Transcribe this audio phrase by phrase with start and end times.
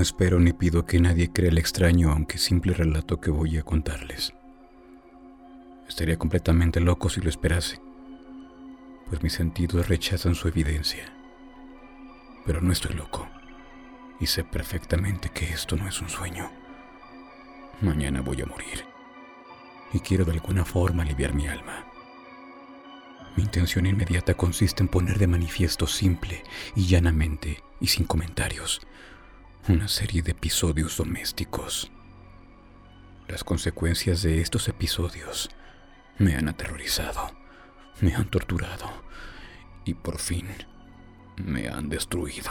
[0.00, 4.32] Espero ni pido que nadie crea el extraño, aunque simple relato que voy a contarles.
[5.88, 7.80] Estaría completamente loco si lo esperase,
[9.08, 11.12] pues mis sentidos rechazan su evidencia.
[12.46, 13.28] Pero no estoy loco,
[14.20, 16.50] y sé perfectamente que esto no es un sueño.
[17.80, 18.84] Mañana voy a morir,
[19.92, 21.86] y quiero de alguna forma aliviar mi alma.
[23.36, 26.42] Mi intención inmediata consiste en poner de manifiesto simple
[26.76, 28.80] y llanamente, y sin comentarios,
[29.66, 31.90] una serie de episodios domésticos.
[33.26, 35.50] Las consecuencias de estos episodios
[36.18, 37.32] me han aterrorizado,
[38.00, 38.90] me han torturado
[39.84, 40.46] y por fin
[41.36, 42.50] me han destruido.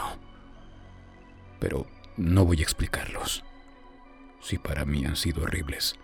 [1.58, 1.86] Pero
[2.16, 3.42] no voy a explicarlos.
[4.40, 5.96] Si para mí han sido horribles,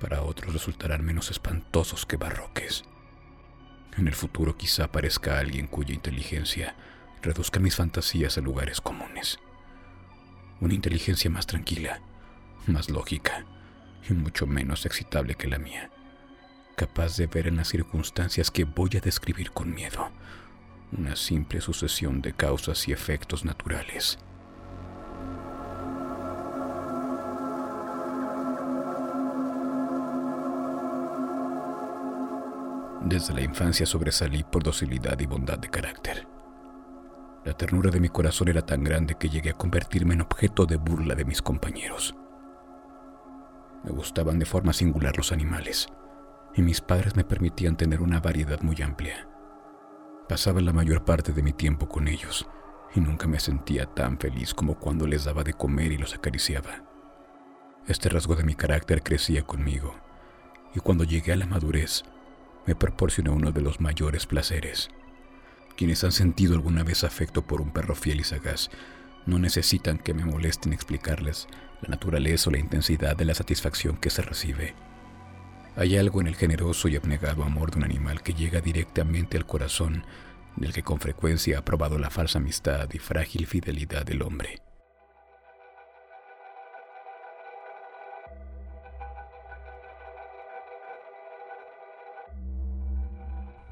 [0.00, 2.84] para otros resultarán menos espantosos que barroques.
[3.98, 6.76] En el futuro quizá aparezca alguien cuya inteligencia
[7.20, 9.38] reduzca mis fantasías a lugares comunes.
[10.60, 12.00] Una inteligencia más tranquila,
[12.66, 13.44] más lógica
[14.08, 15.90] y mucho menos excitable que la mía.
[16.76, 20.10] Capaz de ver en las circunstancias que voy a describir con miedo
[20.92, 24.18] una simple sucesión de causas y efectos naturales.
[33.02, 36.35] Desde la infancia sobresalí por docilidad y bondad de carácter.
[37.46, 40.74] La ternura de mi corazón era tan grande que llegué a convertirme en objeto de
[40.74, 42.12] burla de mis compañeros.
[43.84, 45.86] Me gustaban de forma singular los animales,
[46.56, 49.28] y mis padres me permitían tener una variedad muy amplia.
[50.28, 52.48] Pasaba la mayor parte de mi tiempo con ellos,
[52.96, 56.82] y nunca me sentía tan feliz como cuando les daba de comer y los acariciaba.
[57.86, 59.94] Este rasgo de mi carácter crecía conmigo,
[60.74, 62.02] y cuando llegué a la madurez,
[62.66, 64.90] me proporcionó uno de los mayores placeres.
[65.76, 68.70] Quienes han sentido alguna vez afecto por un perro fiel y sagaz
[69.26, 71.48] no necesitan que me molesten explicarles
[71.82, 74.74] la naturaleza o la intensidad de la satisfacción que se recibe.
[75.76, 79.44] Hay algo en el generoso y abnegado amor de un animal que llega directamente al
[79.44, 80.06] corazón
[80.56, 84.62] del que con frecuencia ha probado la falsa amistad y frágil fidelidad del hombre.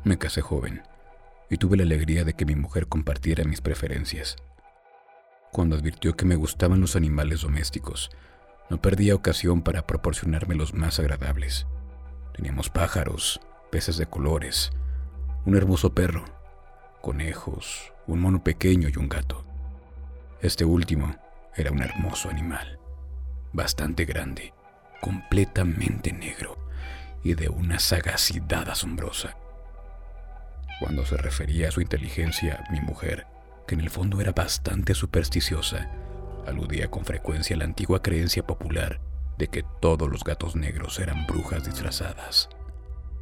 [0.04, 0.82] Me casé joven
[1.54, 4.34] y tuve la alegría de que mi mujer compartiera mis preferencias.
[5.52, 8.10] Cuando advirtió que me gustaban los animales domésticos,
[8.70, 11.68] no perdía ocasión para proporcionarme los más agradables.
[12.34, 14.72] Teníamos pájaros, peces de colores,
[15.44, 16.24] un hermoso perro,
[17.00, 19.46] conejos, un mono pequeño y un gato.
[20.42, 21.14] Este último
[21.54, 22.80] era un hermoso animal,
[23.52, 24.52] bastante grande,
[25.00, 26.58] completamente negro
[27.22, 29.36] y de una sagacidad asombrosa.
[30.80, 33.26] Cuando se refería a su inteligencia, mi mujer,
[33.66, 35.88] que en el fondo era bastante supersticiosa,
[36.46, 39.00] aludía con frecuencia a la antigua creencia popular
[39.38, 42.48] de que todos los gatos negros eran brujas disfrazadas.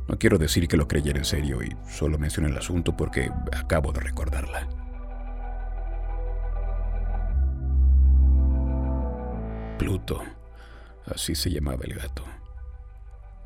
[0.08, 3.92] No quiero decir que lo creyera en serio y solo menciono el asunto porque acabo
[3.92, 4.68] de recordarla.
[9.78, 10.22] Pluto,
[11.06, 12.24] así se llamaba el gato.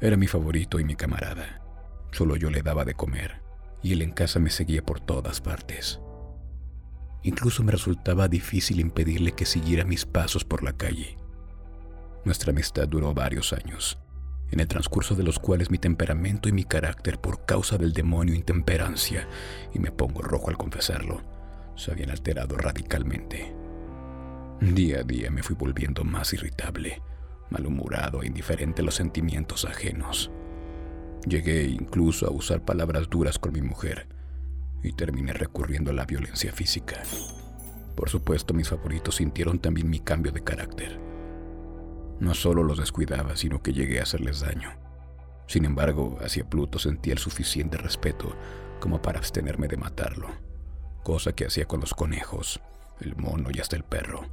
[0.00, 1.60] Era mi favorito y mi camarada.
[2.12, 3.45] Solo yo le daba de comer
[3.86, 6.00] y él en casa me seguía por todas partes.
[7.22, 11.16] Incluso me resultaba difícil impedirle que siguiera mis pasos por la calle.
[12.24, 13.96] Nuestra amistad duró varios años,
[14.50, 18.34] en el transcurso de los cuales mi temperamento y mi carácter, por causa del demonio
[18.34, 19.28] intemperancia,
[19.72, 21.22] y me pongo rojo al confesarlo,
[21.76, 23.54] se habían alterado radicalmente.
[24.60, 27.02] Día a día me fui volviendo más irritable,
[27.50, 30.32] malhumorado e indiferente a los sentimientos ajenos.
[31.24, 34.06] Llegué incluso a usar palabras duras con mi mujer
[34.82, 37.02] y terminé recurriendo a la violencia física.
[37.96, 41.00] Por supuesto, mis favoritos sintieron también mi cambio de carácter.
[42.20, 44.70] No solo los descuidaba, sino que llegué a hacerles daño.
[45.46, 48.36] Sin embargo, hacia Pluto sentía el suficiente respeto
[48.80, 50.28] como para abstenerme de matarlo,
[51.02, 52.60] cosa que hacía con los conejos,
[53.00, 54.26] el mono y hasta el perro,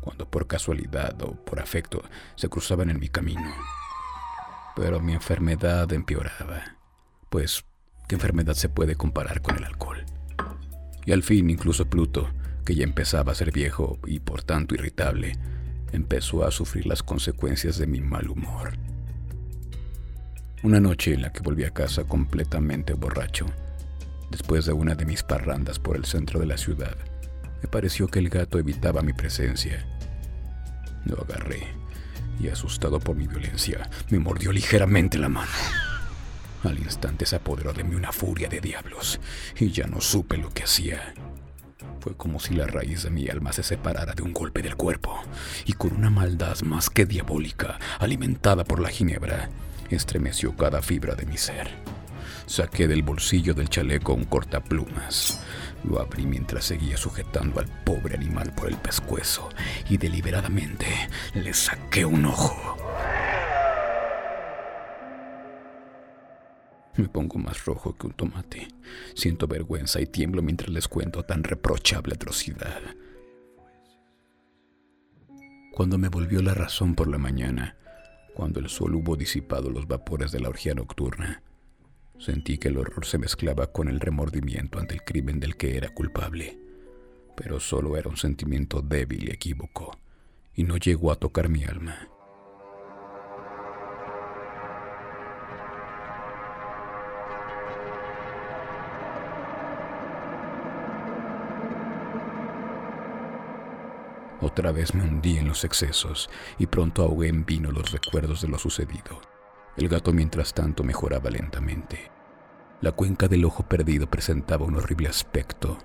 [0.00, 2.02] cuando por casualidad o por afecto
[2.36, 3.54] se cruzaban en mi camino.
[4.76, 6.76] Pero mi enfermedad empeoraba,
[7.30, 7.64] pues
[8.08, 10.04] ¿qué enfermedad se puede comparar con el alcohol?
[11.06, 12.28] Y al fin incluso Pluto,
[12.64, 15.38] que ya empezaba a ser viejo y por tanto irritable,
[15.92, 18.72] empezó a sufrir las consecuencias de mi mal humor.
[20.64, 23.46] Una noche en la que volví a casa completamente borracho,
[24.30, 26.96] después de una de mis parrandas por el centro de la ciudad,
[27.62, 29.86] me pareció que el gato evitaba mi presencia.
[31.04, 31.83] Lo agarré
[32.40, 35.50] y asustado por mi violencia, me mordió ligeramente la mano.
[36.62, 39.20] Al instante se apoderó de mí una furia de diablos
[39.58, 41.14] y ya no supe lo que hacía.
[42.00, 45.22] Fue como si la raíz de mi alma se separara de un golpe del cuerpo
[45.64, 49.50] y con una maldad más que diabólica, alimentada por la ginebra,
[49.90, 51.70] estremeció cada fibra de mi ser.
[52.46, 55.40] Saqué del bolsillo del chaleco un cortaplumas.
[55.84, 59.48] Lo abrí mientras seguía sujetando al pobre animal por el pescuezo
[59.88, 60.86] y deliberadamente
[61.34, 62.76] le saqué un ojo.
[66.96, 68.68] Me pongo más rojo que un tomate.
[69.14, 72.80] Siento vergüenza y tiemblo mientras les cuento tan reprochable atrocidad.
[75.72, 77.76] Cuando me volvió la razón por la mañana,
[78.32, 81.42] cuando el sol hubo disipado los vapores de la orgía nocturna,
[82.18, 85.90] sentí que el horror se mezclaba con el remordimiento ante el crimen del que era
[85.90, 86.58] culpable.
[87.36, 89.98] Pero solo era un sentimiento débil y equívoco,
[90.54, 92.08] y no llegó a tocar mi alma.
[104.40, 106.28] Otra vez me hundí en los excesos
[106.58, 109.33] y pronto ahogué en vino los recuerdos de lo sucedido.
[109.76, 112.10] El gato mientras tanto mejoraba lentamente.
[112.80, 115.78] La cuenca del ojo perdido presentaba un horrible aspecto,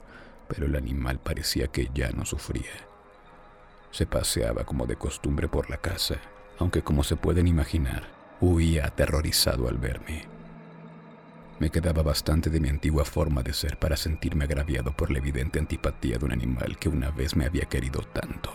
[0.47, 2.71] pero el animal parecía que ya no sufría.
[3.91, 6.17] Se paseaba como de costumbre por la casa,
[6.59, 8.03] aunque como se pueden imaginar,
[8.41, 10.27] huía aterrorizado al verme.
[11.59, 15.59] Me quedaba bastante de mi antigua forma de ser para sentirme agraviado por la evidente
[15.59, 18.51] antipatía de un animal que una vez me había querido tanto.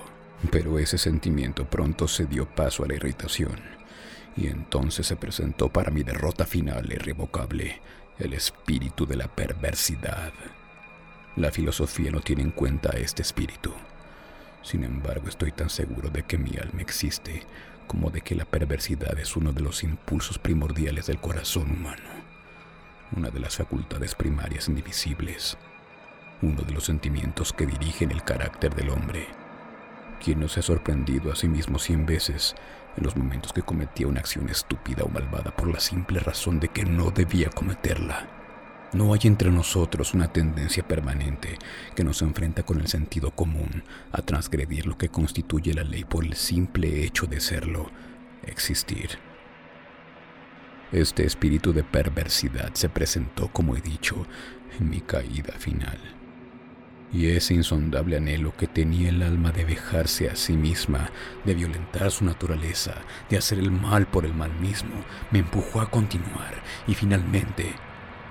[0.50, 3.60] Pero ese sentimiento pronto se dio paso a la irritación,
[4.36, 7.80] y entonces se presentó para mi derrota final e irrevocable
[8.18, 10.32] el espíritu de la perversidad.
[11.36, 13.72] La filosofía no tiene en cuenta este espíritu.
[14.62, 17.42] Sin embargo, estoy tan seguro de que mi alma existe
[17.86, 22.24] como de que la perversidad es uno de los impulsos primordiales del corazón humano
[23.16, 25.56] una de las facultades primarias indivisibles,
[26.42, 29.26] uno de los sentimientos que dirigen el carácter del hombre.
[30.22, 32.54] Quien no se ha sorprendido a sí mismo cien veces
[32.96, 36.68] en los momentos que cometía una acción estúpida o malvada por la simple razón de
[36.68, 38.28] que no debía cometerla.
[38.92, 41.58] No hay entre nosotros una tendencia permanente
[41.96, 43.82] que nos enfrenta con el sentido común
[44.12, 47.90] a transgredir lo que constituye la ley por el simple hecho de serlo,
[48.44, 49.18] existir.
[50.92, 54.26] Este espíritu de perversidad se presentó, como he dicho,
[54.78, 55.98] en mi caída final.
[57.14, 61.10] Y ese insondable anhelo que tenía el alma de vejarse a sí misma,
[61.44, 62.96] de violentar su naturaleza,
[63.30, 64.96] de hacer el mal por el mal mismo,
[65.30, 67.72] me empujó a continuar y finalmente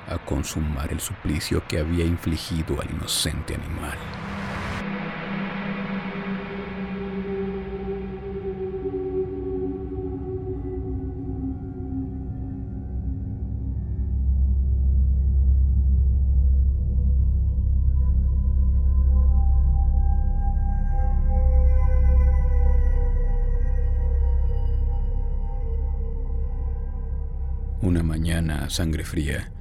[0.10, 3.98] a consumar el suplicio que había infligido al inocente animal.
[28.14, 29.52] Mañana a sangre fría,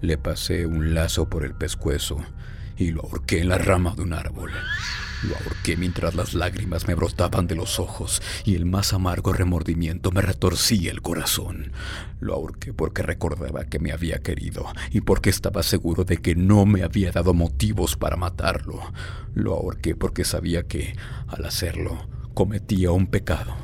[0.00, 2.16] le pasé un lazo por el pescuezo
[2.76, 4.50] y lo ahorqué en la rama de un árbol.
[5.22, 10.10] Lo ahorqué mientras las lágrimas me brotaban de los ojos y el más amargo remordimiento
[10.10, 11.70] me retorcía el corazón.
[12.18, 16.66] Lo ahorqué porque recordaba que me había querido y porque estaba seguro de que no
[16.66, 18.80] me había dado motivos para matarlo.
[19.32, 20.96] Lo ahorqué porque sabía que,
[21.28, 23.54] al hacerlo, cometía un pecado,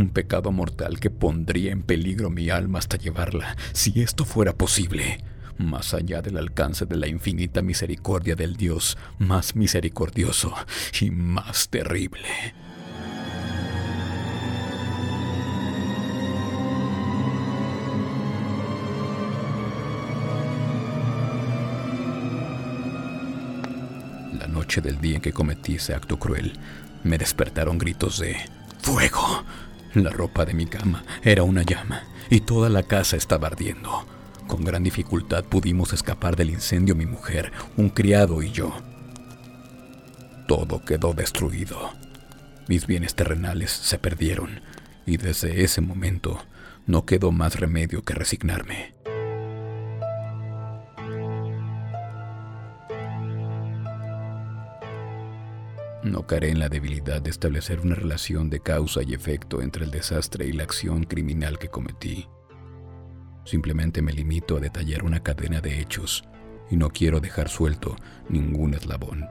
[0.00, 5.22] un pecado mortal que pondría en peligro mi alma hasta llevarla, si esto fuera posible,
[5.58, 10.54] más allá del alcance de la infinita misericordia del Dios más misericordioso
[11.00, 12.28] y más terrible.
[24.38, 26.54] La noche del día en que cometí ese acto cruel,
[27.04, 28.36] me despertaron gritos de
[28.80, 29.44] ¡Fuego!
[29.94, 34.06] La ropa de mi cama era una llama y toda la casa estaba ardiendo.
[34.46, 38.72] Con gran dificultad pudimos escapar del incendio mi mujer, un criado y yo.
[40.46, 41.90] Todo quedó destruido.
[42.68, 44.60] Mis bienes terrenales se perdieron
[45.06, 46.38] y desde ese momento
[46.86, 48.99] no quedó más remedio que resignarme.
[56.10, 59.92] No caeré en la debilidad de establecer una relación de causa y efecto entre el
[59.92, 62.26] desastre y la acción criminal que cometí.
[63.44, 66.24] Simplemente me limito a detallar una cadena de hechos
[66.68, 67.94] y no quiero dejar suelto
[68.28, 69.28] ningún eslabón.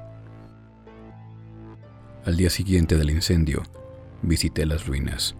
[2.24, 3.64] Al día siguiente del incendio,
[4.22, 5.36] visité las ruinas.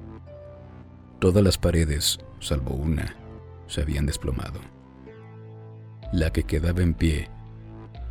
[1.20, 3.16] Todas las paredes, salvo una,
[3.68, 4.60] se habían desplomado.
[6.12, 7.30] La que quedaba en pie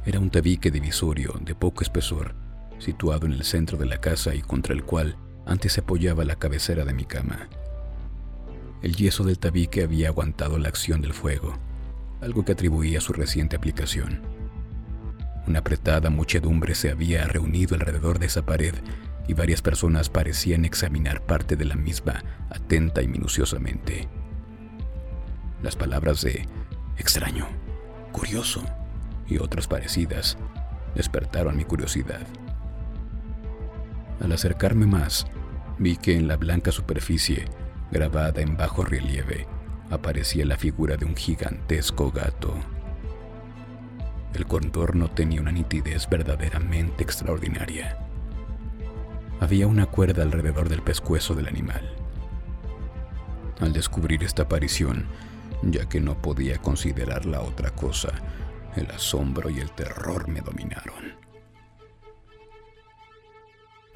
[0.07, 2.48] Era un tabique divisorio de poco espesor,
[2.79, 5.17] situado en el centro de la casa y contra el cual
[5.47, 7.49] antes se apoyaba la cabecera de mi cama.
[8.83, 11.59] El yeso del tabique había aguantado la acción del fuego,
[12.21, 14.23] algo que atribuía a su reciente aplicación.
[15.47, 18.75] Una apretada muchedumbre se había reunido alrededor de esa pared
[19.27, 24.09] y varias personas parecían examinar parte de la misma atenta y minuciosamente.
[25.63, 26.47] Las palabras de
[26.99, 27.47] extraño,
[28.13, 28.63] curioso
[29.27, 30.39] y otras parecidas
[30.95, 32.27] despertaron mi curiosidad.
[34.21, 35.27] Al acercarme más,
[35.79, 37.45] vi que en la blanca superficie,
[37.91, 39.47] grabada en bajo relieve,
[39.91, 42.55] aparecía la figura de un gigantesco gato.
[44.35, 47.99] El contorno tenía una nitidez verdaderamente extraordinaria.
[49.41, 51.95] Había una cuerda alrededor del pescuezo del animal.
[53.61, 55.07] Al descubrir esta aparición,
[55.63, 58.11] ya que no podía considerarla otra cosa,
[58.77, 61.28] el asombro y el terror me dominaron.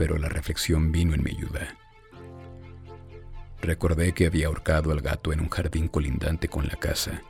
[0.02, 1.76] Pero la reflexión vino en mi ayuda.
[3.60, 7.22] Recordé que había ahorcado al gato en un jardín colindante con la casa.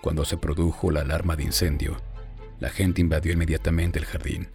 [0.00, 1.98] Cuando se produjo la alarma de incendio,
[2.58, 4.48] la gente invadió inmediatamente el jardín.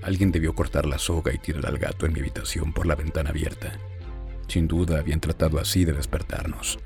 [0.00, 3.30] Alguien debió cortar la soga y tirar al gato en mi habitación por la ventana
[3.30, 3.76] abierta.
[4.46, 6.78] Sin duda habían tratado así de despertarnos.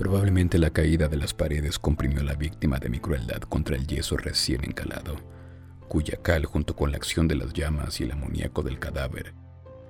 [0.00, 3.86] Probablemente la caída de las paredes comprimió a la víctima de mi crueldad contra el
[3.86, 5.16] yeso recién encalado,
[5.88, 9.34] cuya cal junto con la acción de las llamas y el amoníaco del cadáver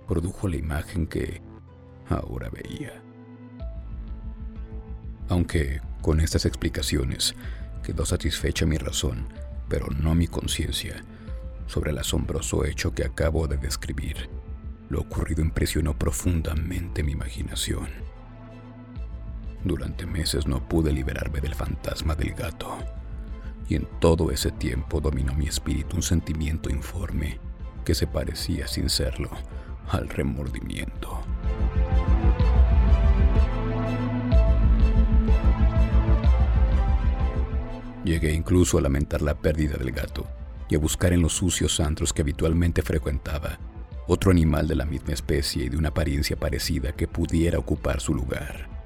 [0.09, 1.41] produjo la imagen que
[2.09, 3.01] ahora veía.
[5.29, 7.37] Aunque con estas explicaciones
[7.85, 9.29] quedó satisfecha mi razón,
[9.69, 11.05] pero no mi conciencia,
[11.69, 14.29] sobre el asombroso hecho que acabo de describir.
[14.89, 18.20] Lo ocurrido impresionó profundamente mi imaginación.
[19.65, 22.79] Durante meses no pude liberarme del fantasma del gato,
[23.69, 27.39] y en todo ese tiempo dominó mi espíritu un sentimiento informe
[27.85, 29.31] que se parecía sin serlo
[29.91, 31.21] al remordimiento.
[38.05, 40.27] Llegué incluso a lamentar la pérdida del gato
[40.71, 43.59] y a buscar en los sucios antros que habitualmente frecuentaba
[44.07, 48.15] otro animal de la misma especie y de una apariencia parecida que pudiera ocupar su
[48.15, 48.80] lugar.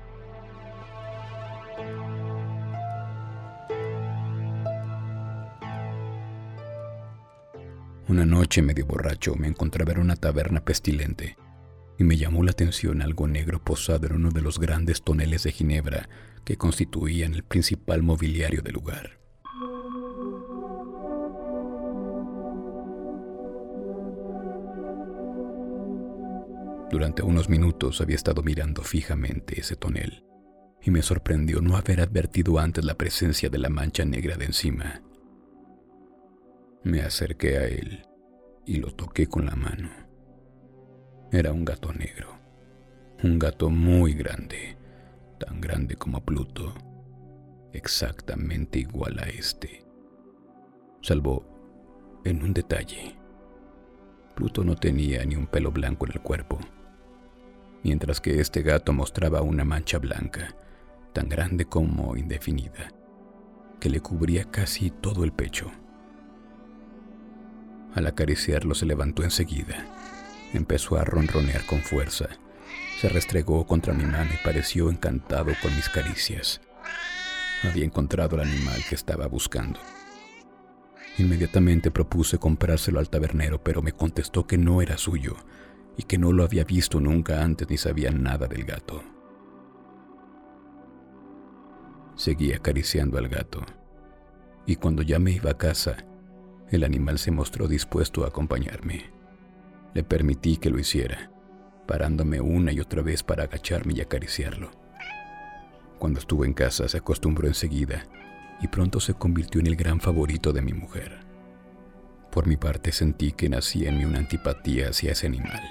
[8.06, 11.38] Una noche medio borracho me encontraba en una taberna pestilente
[11.98, 15.52] y me llamó la atención algo negro posado en uno de los grandes toneles de
[15.52, 16.08] ginebra
[16.44, 19.18] que constituían el principal mobiliario del lugar.
[26.90, 30.24] Durante unos minutos había estado mirando fijamente ese tonel
[30.82, 35.00] y me sorprendió no haber advertido antes la presencia de la mancha negra de encima.
[36.84, 38.04] Me acerqué a él
[38.66, 39.88] y lo toqué con la mano.
[41.32, 42.38] Era un gato negro,
[43.22, 44.76] un gato muy grande,
[45.38, 46.74] tan grande como Pluto,
[47.72, 49.82] exactamente igual a este,
[51.00, 53.16] salvo en un detalle.
[54.36, 56.58] Pluto no tenía ni un pelo blanco en el cuerpo,
[57.82, 60.54] mientras que este gato mostraba una mancha blanca,
[61.14, 62.90] tan grande como indefinida,
[63.80, 65.72] que le cubría casi todo el pecho.
[67.94, 69.86] Al acariciarlo se levantó enseguida.
[70.52, 72.28] Empezó a ronronear con fuerza.
[73.00, 76.60] Se restregó contra mi mano y pareció encantado con mis caricias.
[77.62, 79.78] Había encontrado el animal que estaba buscando.
[81.18, 85.36] Inmediatamente propuse comprárselo al tabernero, pero me contestó que no era suyo
[85.96, 89.02] y que no lo había visto nunca antes ni sabía nada del gato.
[92.16, 93.64] Seguí acariciando al gato,
[94.66, 95.96] y cuando ya me iba a casa,
[96.70, 99.10] el animal se mostró dispuesto a acompañarme.
[99.94, 101.30] Le permití que lo hiciera,
[101.86, 104.70] parándome una y otra vez para agacharme y acariciarlo.
[105.98, 108.06] Cuando estuvo en casa se acostumbró enseguida
[108.60, 111.20] y pronto se convirtió en el gran favorito de mi mujer.
[112.30, 115.62] Por mi parte sentí que nacía en mí una antipatía hacia ese animal.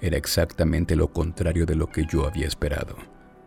[0.00, 2.96] Era exactamente lo contrario de lo que yo había esperado,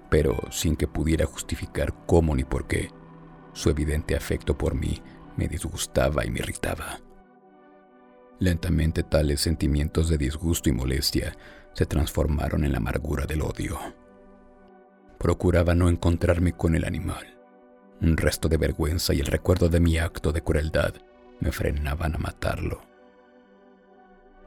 [0.10, 2.90] pero sin que pudiera justificar cómo ni por qué.
[3.54, 5.02] Su evidente afecto por mí
[5.40, 7.00] me disgustaba y me irritaba.
[8.40, 11.36] Lentamente tales sentimientos de disgusto y molestia
[11.74, 13.80] se transformaron en la amargura del odio.
[15.18, 17.40] Procuraba no encontrarme con el animal.
[18.02, 20.94] Un resto de vergüenza y el recuerdo de mi acto de crueldad
[21.40, 22.82] me frenaban a matarlo.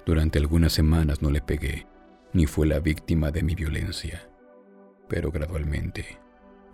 [0.05, 1.87] Durante algunas semanas no le pegué,
[2.35, 4.29] ni fue la víctima de mi violencia.
[5.09, 6.19] Pero gradualmente,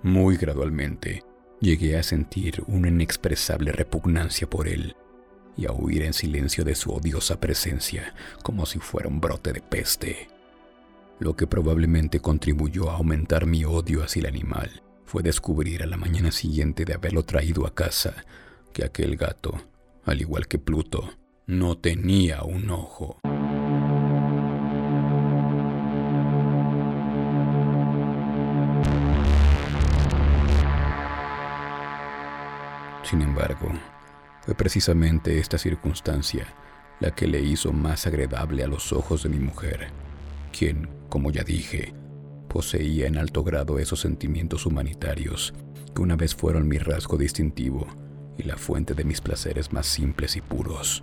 [0.02, 1.22] muy gradualmente,
[1.60, 4.96] llegué a sentir una inexpresable repugnancia por él
[5.56, 9.60] y a huir en silencio de su odiosa presencia como si fuera un brote de
[9.60, 10.28] peste.
[11.18, 15.96] Lo que probablemente contribuyó a aumentar mi odio hacia el animal fue descubrir a la
[15.96, 18.24] mañana siguiente de haberlo traído a casa
[18.72, 19.60] que aquel gato,
[20.04, 21.10] al igual que Pluto,
[21.46, 23.18] no tenía un ojo.
[33.08, 33.70] Sin embargo,
[34.42, 36.46] fue precisamente esta circunstancia
[37.00, 39.88] la que le hizo más agradable a los ojos de mi mujer,
[40.52, 41.94] quien, como ya dije,
[42.50, 45.54] poseía en alto grado esos sentimientos humanitarios
[45.94, 47.86] que una vez fueron mi rasgo distintivo
[48.36, 51.02] y la fuente de mis placeres más simples y puros.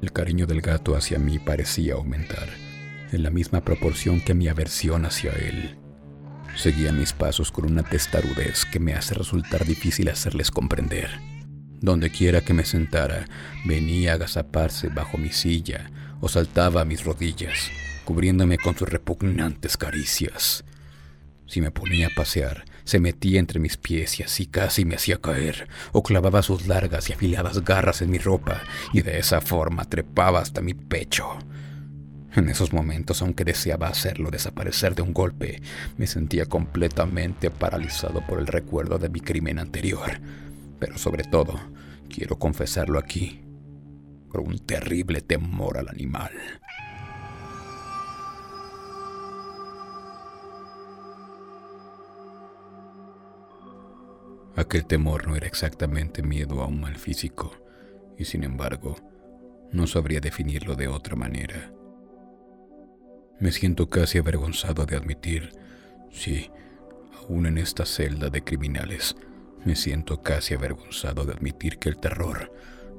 [0.00, 2.48] El cariño del gato hacia mí parecía aumentar,
[3.10, 5.81] en la misma proporción que mi aversión hacia él.
[6.56, 11.10] Seguía mis pasos con una testarudez que me hace resultar difícil hacerles comprender.
[11.80, 13.26] Donde quiera que me sentara,
[13.64, 15.90] venía a agazaparse bajo mi silla
[16.20, 17.70] o saltaba a mis rodillas,
[18.04, 20.64] cubriéndome con sus repugnantes caricias.
[21.46, 25.20] Si me ponía a pasear, se metía entre mis pies y así casi me hacía
[25.20, 29.84] caer, o clavaba sus largas y afiladas garras en mi ropa y de esa forma
[29.84, 31.38] trepaba hasta mi pecho.
[32.34, 35.60] En esos momentos, aunque deseaba hacerlo desaparecer de un golpe,
[35.98, 40.20] me sentía completamente paralizado por el recuerdo de mi crimen anterior
[40.82, 41.60] pero sobre todo,
[42.08, 43.40] quiero confesarlo aquí,
[44.32, 46.32] por un terrible temor al animal.
[54.56, 57.52] Aquel temor no era exactamente miedo a un mal físico,
[58.18, 58.96] y sin embargo,
[59.70, 61.72] no sabría definirlo de otra manera.
[63.40, 65.52] Me siento casi avergonzado de admitir,
[66.10, 66.50] sí,
[67.18, 69.16] aún en esta celda de criminales,
[69.64, 72.52] me siento casi avergonzado de admitir que el terror,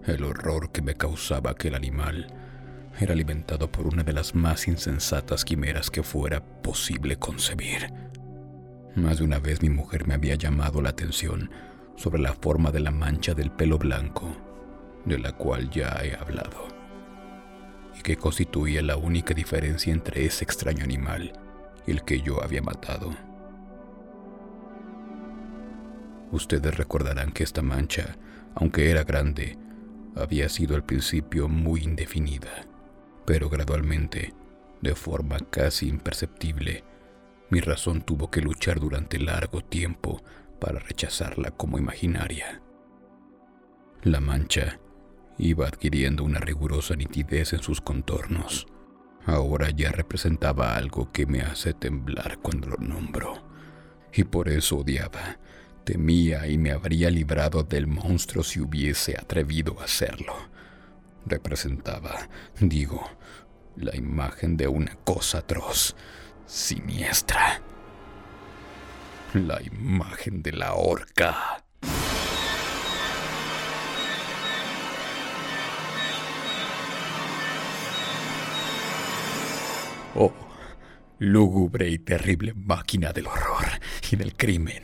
[0.05, 2.27] el horror que me causaba aquel animal,
[2.99, 7.91] era alimentado por una de las más insensatas quimeras que fuera posible concebir.
[8.95, 11.49] Más de una vez mi mujer me había llamado la atención
[11.95, 14.35] sobre la forma de la mancha del pelo blanco,
[15.05, 16.67] de la cual ya he hablado,
[18.03, 21.33] que constituía la única diferencia entre ese extraño animal
[21.87, 23.15] y el que yo había matado.
[26.31, 28.17] Ustedes recordarán que esta mancha,
[28.55, 29.57] aunque era grande,
[30.15, 32.65] había sido al principio muy indefinida,
[33.25, 34.33] pero gradualmente,
[34.81, 36.83] de forma casi imperceptible,
[37.49, 40.21] mi razón tuvo que luchar durante largo tiempo
[40.59, 42.61] para rechazarla como imaginaria.
[44.01, 44.79] La mancha
[45.43, 48.67] iba adquiriendo una rigurosa nitidez en sus contornos.
[49.25, 53.43] Ahora ya representaba algo que me hace temblar cuando lo nombro,
[54.13, 55.37] y por eso odiaba
[55.83, 60.33] Temía y me habría librado del monstruo si hubiese atrevido a hacerlo.
[61.25, 62.29] Representaba,
[62.59, 63.03] digo,
[63.75, 65.95] la imagen de una cosa atroz,
[66.45, 67.61] siniestra.
[69.33, 71.65] La imagen de la horca.
[80.15, 80.33] Oh,
[81.19, 83.65] lúgubre y terrible máquina del horror
[84.11, 84.83] y del crimen,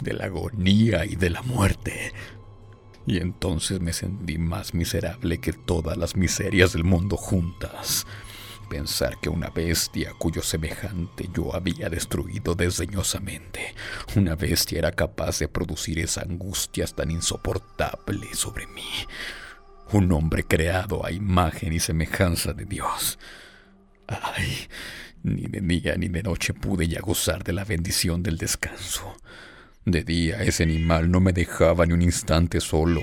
[0.00, 2.12] de la agonía y de la muerte.
[3.06, 8.06] Y entonces me sentí más miserable que todas las miserias del mundo juntas.
[8.68, 13.74] Pensar que una bestia cuyo semejante yo había destruido desdeñosamente,
[14.16, 18.88] una bestia era capaz de producir esa angustia tan insoportable sobre mí.
[19.92, 23.18] Un hombre creado a imagen y semejanza de Dios.
[24.06, 24.68] Ay,
[25.22, 29.16] ni de día ni de noche pude ya gozar de la bendición del descanso.
[29.86, 33.02] De día ese animal no me dejaba ni un instante solo,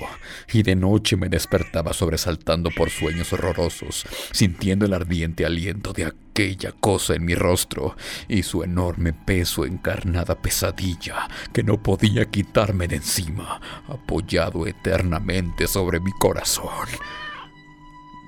[0.52, 6.72] y de noche me despertaba sobresaltando por sueños horrorosos, sintiendo el ardiente aliento de aquella
[6.72, 12.96] cosa en mi rostro y su enorme peso encarnada pesadilla que no podía quitarme de
[12.96, 16.88] encima, apoyado eternamente sobre mi corazón.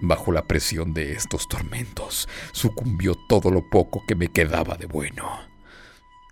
[0.03, 5.55] Bajo la presión de estos tormentos, sucumbió todo lo poco que me quedaba de bueno.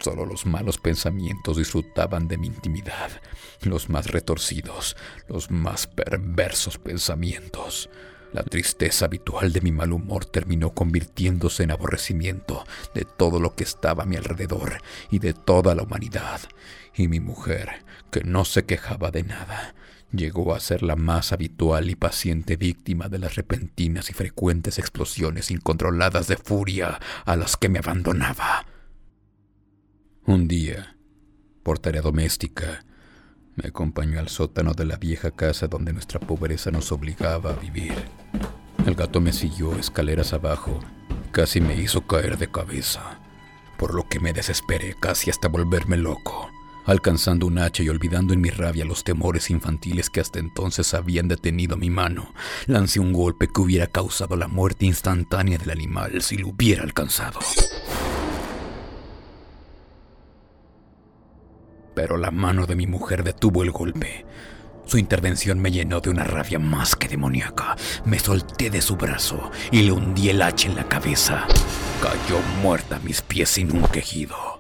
[0.01, 3.11] Solo los malos pensamientos disfrutaban de mi intimidad,
[3.61, 4.97] los más retorcidos,
[5.29, 7.89] los más perversos pensamientos.
[8.33, 13.63] La tristeza habitual de mi mal humor terminó convirtiéndose en aborrecimiento de todo lo que
[13.63, 16.41] estaba a mi alrededor y de toda la humanidad.
[16.97, 19.75] Y mi mujer, que no se quejaba de nada,
[20.13, 25.51] llegó a ser la más habitual y paciente víctima de las repentinas y frecuentes explosiones
[25.51, 28.67] incontroladas de furia a las que me abandonaba.
[30.25, 30.97] Un día,
[31.63, 32.85] por tarea doméstica,
[33.57, 37.95] me acompañó al sótano de la vieja casa donde nuestra pobreza nos obligaba a vivir.
[38.87, 40.81] El gato me siguió escaleras abajo,
[41.33, 43.21] casi me hizo caer de cabeza,
[43.79, 46.51] por lo que me desesperé casi hasta volverme loco.
[46.85, 51.29] Alcanzando un hacha y olvidando en mi rabia los temores infantiles que hasta entonces habían
[51.29, 52.35] detenido mi mano,
[52.67, 57.39] lancé un golpe que hubiera causado la muerte instantánea del animal si lo hubiera alcanzado.
[61.95, 64.25] Pero la mano de mi mujer detuvo el golpe.
[64.85, 67.77] Su intervención me llenó de una rabia más que demoníaca.
[68.05, 71.47] Me solté de su brazo y le hundí el hacha en la cabeza.
[72.03, 74.52] Cayó muerta a mis pies sin un quejido.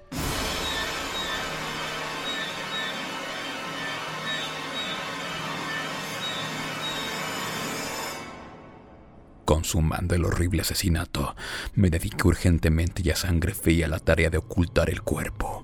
[9.52, 11.36] Consumando el horrible asesinato,
[11.74, 15.62] me dediqué urgentemente y a sangre fría a la tarea de ocultar el cuerpo.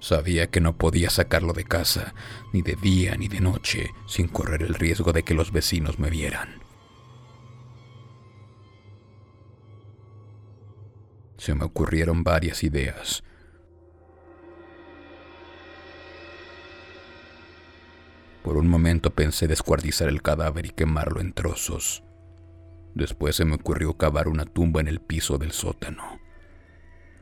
[0.00, 2.14] Sabía que no podía sacarlo de casa,
[2.54, 6.08] ni de día ni de noche, sin correr el riesgo de que los vecinos me
[6.08, 6.62] vieran.
[11.36, 13.22] Se me ocurrieron varias ideas,
[18.46, 22.04] Por un momento pensé descuartizar el cadáver y quemarlo en trozos.
[22.94, 26.20] Después se me ocurrió cavar una tumba en el piso del sótano.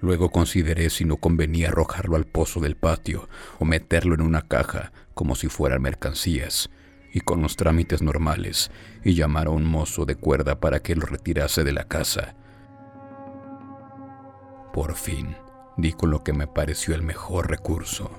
[0.02, 3.26] Luego consideré si no convenía arrojarlo al pozo del patio
[3.58, 6.68] o meterlo en una caja como si fueran mercancías,
[7.10, 8.70] y con los trámites normales,
[9.02, 12.36] y llamar a un mozo de cuerda para que lo retirase de la casa.
[14.74, 15.34] Por fin,
[15.78, 18.10] di con lo que me pareció el mejor recurso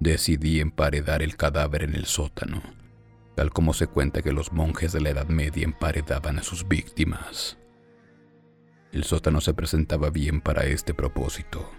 [0.00, 2.62] decidí emparedar el cadáver en el sótano,
[3.34, 7.58] tal como se cuenta que los monjes de la Edad Media emparedaban a sus víctimas.
[8.92, 11.70] El sótano se presentaba bien para este propósito.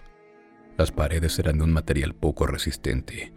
[0.78, 3.34] Las paredes eran de un material poco resistente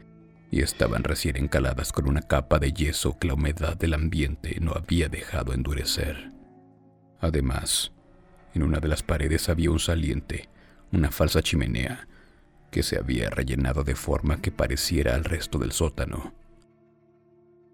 [0.51, 4.73] y estaban recién encaladas con una capa de yeso que la humedad del ambiente no
[4.73, 6.31] había dejado endurecer.
[7.21, 7.93] Además,
[8.53, 10.51] en una de las paredes había un saliente,
[10.93, 12.07] una falsa chimenea
[12.73, 16.33] que se había rellenado de forma que pareciera al resto del sótano.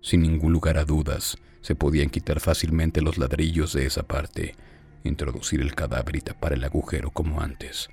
[0.03, 4.57] Sin ningún lugar a dudas, se podían quitar fácilmente los ladrillos de esa parte,
[5.05, 7.89] introducir el cadáver y tapar el agujero como antes,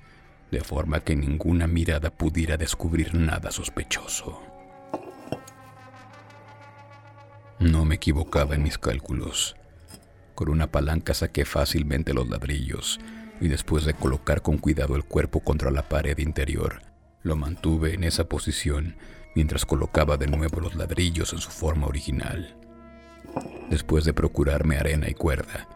[0.50, 4.42] de forma que ninguna mirada pudiera descubrir nada sospechoso.
[7.60, 9.56] No me equivocaba en mis cálculos.
[10.34, 12.98] Con una palanca saqué fácilmente los ladrillos
[13.40, 16.82] y después de colocar con cuidado el cuerpo contra la pared interior,
[17.22, 18.96] lo mantuve en esa posición
[19.34, 22.56] mientras colocaba de nuevo los ladrillos en su forma original.
[23.68, 25.68] Después de procurarme arena y cuerda,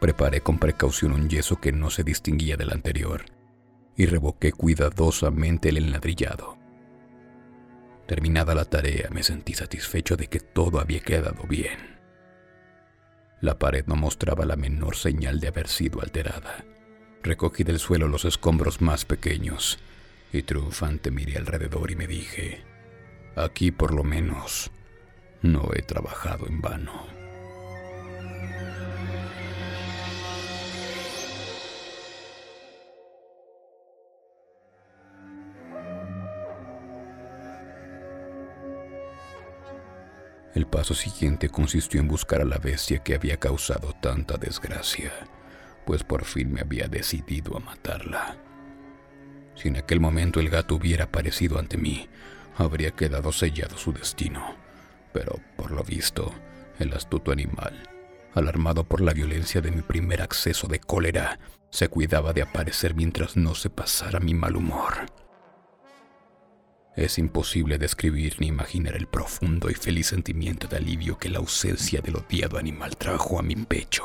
[0.00, 3.26] preparé con precaución un yeso que no se distinguía del anterior
[3.96, 6.56] y revoqué cuidadosamente el enladrillado.
[8.06, 11.98] Terminada la tarea, me sentí satisfecho de que todo había quedado bien.
[13.40, 16.64] La pared no mostraba la menor señal de haber sido alterada.
[17.22, 19.78] Recogí del suelo los escombros más pequeños
[20.32, 22.64] y triunfante miré alrededor y me dije,
[23.36, 24.70] aquí por lo menos
[25.42, 27.06] no he trabajado en vano.
[40.54, 45.10] El paso siguiente consistió en buscar a la bestia que había causado tanta desgracia,
[45.86, 48.41] pues por fin me había decidido a matarla.
[49.54, 52.08] Si en aquel momento el gato hubiera aparecido ante mí,
[52.56, 54.56] habría quedado sellado su destino.
[55.12, 56.32] Pero, por lo visto,
[56.78, 57.88] el astuto animal,
[58.34, 61.38] alarmado por la violencia de mi primer acceso de cólera,
[61.70, 65.06] se cuidaba de aparecer mientras no se pasara mi mal humor.
[66.94, 72.02] Es imposible describir ni imaginar el profundo y feliz sentimiento de alivio que la ausencia
[72.02, 74.04] del odiado animal trajo a mi pecho.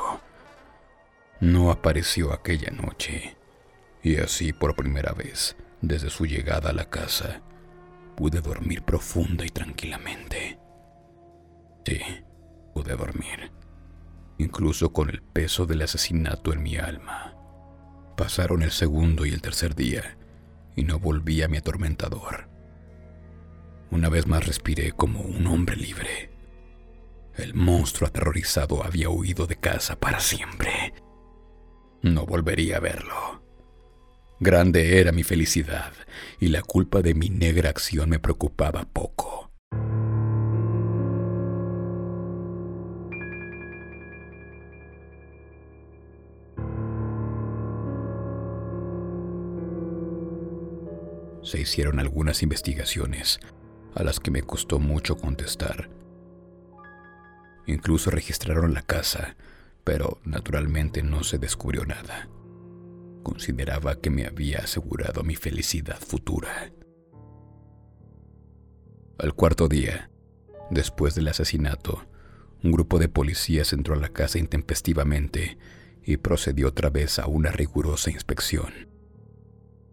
[1.40, 3.36] No apareció aquella noche,
[4.08, 7.42] y así por primera vez, desde su llegada a la casa,
[8.16, 10.58] pude dormir profunda y tranquilamente.
[11.84, 12.00] Sí,
[12.72, 13.52] pude dormir,
[14.38, 17.34] incluso con el peso del asesinato en mi alma.
[18.16, 20.16] Pasaron el segundo y el tercer día,
[20.74, 22.48] y no volví a mi atormentador.
[23.90, 26.30] Una vez más respiré como un hombre libre.
[27.36, 30.94] El monstruo aterrorizado había huido de casa para siempre.
[32.02, 33.47] No volvería a verlo
[34.40, 35.92] Grande era mi felicidad
[36.38, 39.50] y la culpa de mi negra acción me preocupaba poco.
[51.42, 53.40] Se hicieron algunas investigaciones
[53.96, 55.90] a las que me costó mucho contestar.
[57.66, 59.34] Incluso registraron la casa,
[59.82, 62.28] pero naturalmente no se descubrió nada.
[63.28, 66.72] Consideraba que me había asegurado mi felicidad futura.
[69.18, 70.10] Al cuarto día,
[70.70, 72.06] después del asesinato,
[72.64, 75.58] un grupo de policías entró a la casa intempestivamente
[76.02, 78.88] y procedió otra vez a una rigurosa inspección.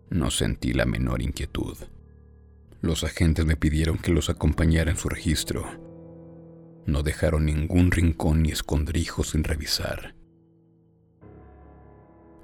[0.10, 1.78] No sentí la menor inquietud.
[2.80, 5.66] Los agentes me pidieron que los acompañara en su registro.
[6.86, 10.16] No dejaron ningún rincón ni escondrijo sin revisar.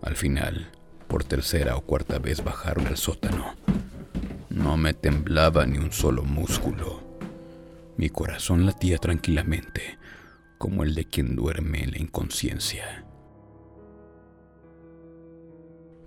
[0.02, 0.72] Al final,
[1.12, 3.56] por tercera o cuarta vez bajaron al sótano.
[4.50, 7.04] No me temblaba ni un solo músculo.
[7.98, 10.00] Mi corazón latía tranquilamente,
[10.58, 13.06] como el de quien duerme en la inconsciencia.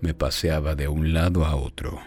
[0.00, 2.00] Me paseaba de un lado a otro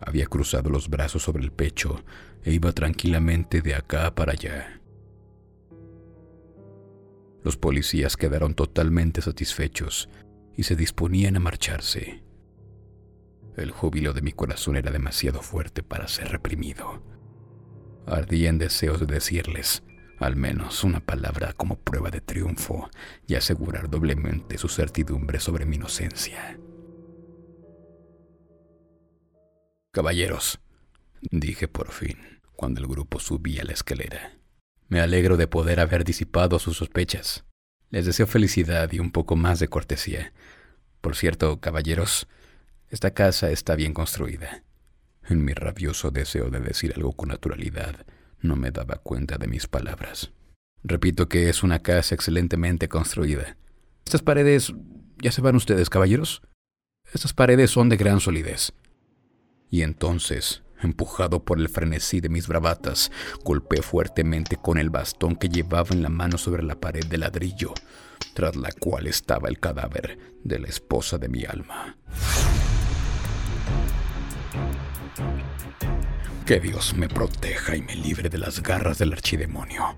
[0.00, 2.02] había cruzado los brazos sobre el pecho
[2.42, 4.80] e iba tranquilamente de acá para allá.
[7.42, 10.08] Los policías quedaron totalmente satisfechos
[10.60, 12.22] y se disponían a marcharse.
[13.56, 17.02] El júbilo de mi corazón era demasiado fuerte para ser reprimido.
[18.06, 19.82] Ardía en deseos de decirles
[20.18, 22.90] al menos una palabra como prueba de triunfo
[23.26, 26.58] y asegurar doblemente su certidumbre sobre mi inocencia.
[29.92, 30.60] Caballeros,
[31.22, 32.18] dije por fin,
[32.54, 34.38] cuando el grupo subía la escalera.
[34.88, 37.46] Me alegro de poder haber disipado sus sospechas.
[37.90, 40.32] Les deseo felicidad y un poco más de cortesía.
[41.00, 42.28] Por cierto, caballeros,
[42.88, 44.62] esta casa está bien construida.
[45.28, 48.06] En mi rabioso deseo de decir algo con naturalidad,
[48.40, 50.30] no me daba cuenta de mis palabras.
[50.82, 53.56] Repito que es una casa excelentemente construida.
[54.04, 54.72] Estas paredes...
[55.22, 56.40] ¿Ya se van ustedes, caballeros?
[57.12, 58.72] Estas paredes son de gran solidez.
[59.68, 63.10] Y entonces, empujado por el frenesí de mis bravatas,
[63.44, 67.74] golpeé fuertemente con el bastón que llevaba en la mano sobre la pared de ladrillo,
[68.34, 71.96] tras la cual estaba el cadáver de la esposa de mi alma.
[76.46, 79.96] Que Dios me proteja y me libre de las garras del archidemonio.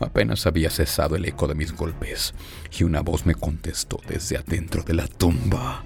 [0.00, 2.34] Apenas había cesado el eco de mis golpes
[2.76, 5.84] y una voz me contestó desde adentro de la tumba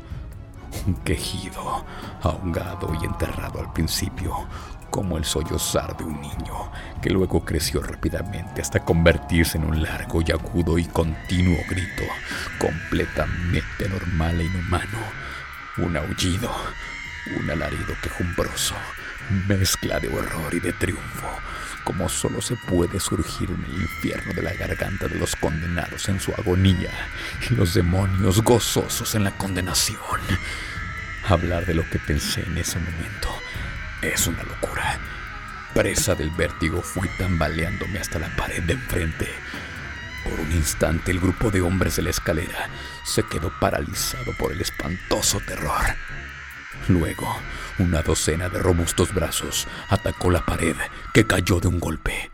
[0.87, 1.85] un quejido,
[2.23, 4.47] ahogado y enterrado al principio,
[4.91, 6.71] como el sollozar de un niño,
[7.03, 12.05] que luego creció rápidamente hasta convertirse en un largo y agudo y continuo grito,
[12.59, 14.99] completamente normal e inhumano.
[15.79, 16.51] Un aullido,
[17.39, 18.75] un alarido quejumbroso,
[19.47, 21.29] mezcla de horror y de triunfo,
[21.87, 26.19] como solo se puede surgir en el infierno de la garganta de los condenados en
[26.19, 26.91] su agonía
[27.49, 30.01] y los demonios gozosos en la condenación.
[31.29, 33.41] Hablar de lo que pensé en ese momento
[34.03, 34.99] es una locura.
[35.75, 39.29] Presa del vértigo fui tambaleándome hasta la pared de enfrente.
[40.25, 42.69] Por un instante el grupo de hombres de la escalera
[43.05, 45.85] se quedó paralizado por el espantoso terror.
[46.89, 47.41] Luego,
[47.79, 50.77] una docena de robustos brazos atacó la pared
[51.13, 52.31] que cayó de un golpe.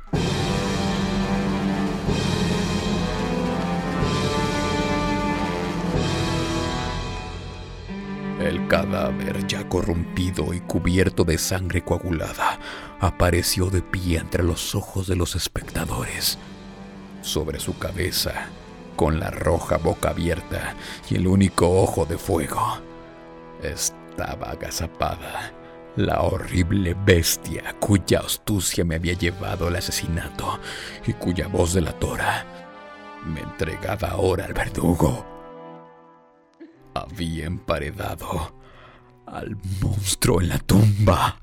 [8.41, 12.59] El cadáver, ya corrompido y cubierto de sangre coagulada,
[13.01, 16.39] apareció de pie entre los ojos de los espectadores.
[17.21, 18.49] Sobre su cabeza,
[18.97, 20.75] con la roja boca abierta
[21.09, 22.79] y el único ojo de fuego,
[24.13, 25.53] estaba agazapada
[25.97, 30.59] la horrible bestia cuya astucia me había llevado al asesinato
[31.07, 32.45] y cuya voz delatora
[33.25, 35.27] me entregaba ahora al verdugo
[36.95, 38.55] había emparedado
[39.27, 41.39] al monstruo en la tumba.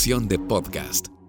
[0.00, 1.19] De podcast.